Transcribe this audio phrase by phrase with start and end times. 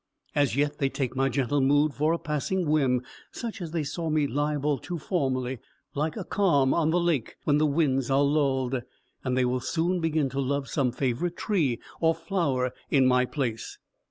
[0.33, 4.09] As yet, they take my gentle mood for a passing whim, such as they saw
[4.09, 5.59] me liable to formerly,
[5.93, 8.81] like a calm on the lake when the winds are lulled;
[9.23, 13.77] and they will soon begin to love some favourite tree or flower in my place.